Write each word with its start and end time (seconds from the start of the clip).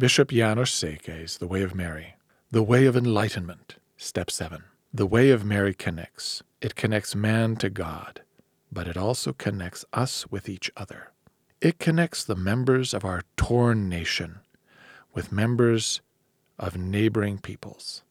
Bishop 0.00 0.30
János 0.30 0.70
Székely's 0.70 1.36
The 1.36 1.46
Way 1.46 1.60
of 1.60 1.74
Mary, 1.74 2.14
The 2.50 2.62
Way 2.62 2.86
of 2.86 2.96
Enlightenment, 2.96 3.76
Step 3.98 4.30
7. 4.30 4.64
The 4.94 5.04
Way 5.04 5.28
of 5.28 5.44
Mary 5.44 5.74
connects. 5.74 6.42
It 6.62 6.74
connects 6.74 7.14
man 7.14 7.56
to 7.56 7.68
God, 7.68 8.22
but 8.72 8.88
it 8.88 8.96
also 8.96 9.34
connects 9.34 9.84
us 9.92 10.26
with 10.30 10.48
each 10.48 10.70
other. 10.74 11.12
It 11.60 11.78
connects 11.78 12.24
the 12.24 12.34
members 12.34 12.94
of 12.94 13.04
our 13.04 13.24
torn 13.36 13.90
nation 13.90 14.40
with 15.12 15.32
members 15.32 16.00
of 16.58 16.78
neighboring 16.78 17.36
peoples. 17.36 18.02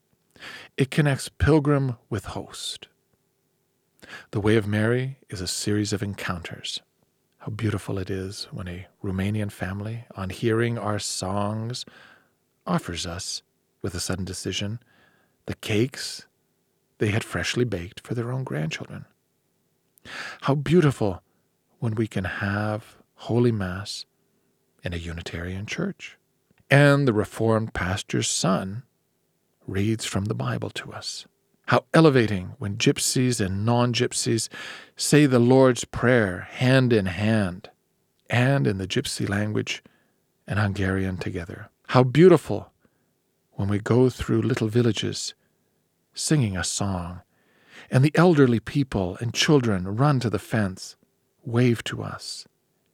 It 0.77 0.91
connects 0.91 1.27
pilgrim 1.27 1.95
with 2.07 2.37
host. 2.37 2.87
The 4.29 4.39
Way 4.39 4.57
of 4.57 4.67
Mary 4.67 5.17
is 5.31 5.41
a 5.41 5.47
series 5.47 5.91
of 5.91 6.03
encounters. 6.03 6.81
How 7.39 7.51
beautiful 7.51 7.97
it 7.97 8.09
is 8.09 8.49
when 8.51 8.67
a 8.67 8.87
Romanian 9.01 9.51
family, 9.51 10.03
on 10.15 10.29
hearing 10.29 10.77
our 10.77 10.99
songs, 10.99 11.85
offers 12.67 13.07
us, 13.07 13.43
with 13.81 13.95
a 13.95 13.99
sudden 14.01 14.25
decision, 14.25 14.79
the 15.45 15.55
cakes 15.55 16.27
they 16.97 17.11
had 17.11 17.23
freshly 17.23 17.63
baked 17.63 18.05
for 18.05 18.13
their 18.13 18.31
own 18.31 18.43
grandchildren. 18.43 19.05
How 20.41 20.55
beautiful 20.55 21.23
when 21.79 21.95
we 21.95 22.07
can 22.07 22.25
have 22.25 22.97
Holy 23.15 23.53
Mass 23.53 24.05
in 24.83 24.93
a 24.93 24.97
Unitarian 24.97 25.65
church. 25.65 26.17
And 26.69 27.07
the 27.07 27.13
Reformed 27.13 27.73
pastor's 27.73 28.27
son 28.27 28.83
reads 29.65 30.05
from 30.05 30.25
the 30.25 30.35
Bible 30.35 30.69
to 30.71 30.91
us. 30.91 31.25
How 31.69 31.85
elevating 31.93 32.55
when 32.57 32.77
gypsies 32.77 33.39
and 33.39 33.63
non 33.63 33.93
gypsies 33.93 34.49
say 34.95 35.27
the 35.27 35.37
Lord's 35.37 35.85
Prayer 35.85 36.47
hand 36.49 36.91
in 36.91 37.05
hand, 37.05 37.69
and 38.27 38.65
in 38.65 38.79
the 38.79 38.87
gypsy 38.87 39.29
language 39.29 39.83
and 40.47 40.57
Hungarian 40.57 41.17
together. 41.17 41.69
How 41.89 42.01
beautiful 42.01 42.71
when 43.51 43.69
we 43.69 43.77
go 43.77 44.09
through 44.09 44.41
little 44.41 44.67
villages 44.67 45.35
singing 46.15 46.57
a 46.57 46.63
song, 46.63 47.21
and 47.91 48.03
the 48.03 48.13
elderly 48.15 48.59
people 48.59 49.15
and 49.21 49.31
children 49.31 49.95
run 49.95 50.19
to 50.21 50.29
the 50.31 50.39
fence, 50.39 50.95
wave 51.45 51.83
to 51.83 52.01
us, 52.01 52.47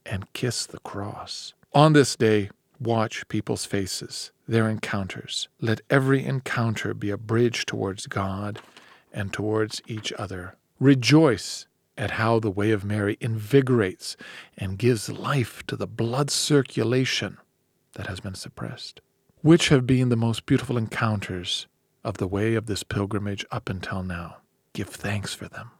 and 0.04 0.30
kiss 0.34 0.66
the 0.66 0.80
cross. 0.80 1.54
On 1.72 1.94
this 1.94 2.14
day, 2.14 2.50
watch 2.80 3.26
people's 3.28 3.64
faces 3.64 4.30
their 4.48 4.68
encounters. 4.68 5.48
Let 5.60 5.80
every 5.90 6.24
encounter 6.24 6.94
be 6.94 7.10
a 7.10 7.16
bridge 7.16 7.66
towards 7.66 8.06
God 8.06 8.60
and 9.12 9.32
towards 9.32 9.82
each 9.86 10.12
other. 10.18 10.56
Rejoice 10.78 11.66
at 11.98 12.12
how 12.12 12.38
the 12.38 12.50
way 12.50 12.70
of 12.70 12.84
Mary 12.84 13.16
invigorates 13.20 14.16
and 14.56 14.78
gives 14.78 15.08
life 15.08 15.64
to 15.66 15.76
the 15.76 15.86
blood 15.86 16.30
circulation 16.30 17.38
that 17.94 18.06
has 18.06 18.20
been 18.20 18.34
suppressed. 18.34 19.00
Which 19.40 19.68
have 19.68 19.86
been 19.86 20.08
the 20.08 20.16
most 20.16 20.46
beautiful 20.46 20.76
encounters 20.76 21.66
of 22.04 22.18
the 22.18 22.26
way 22.26 22.54
of 22.54 22.66
this 22.66 22.82
pilgrimage 22.82 23.44
up 23.50 23.68
until 23.68 24.02
now? 24.02 24.38
Give 24.72 24.88
thanks 24.88 25.34
for 25.34 25.48
them. 25.48 25.70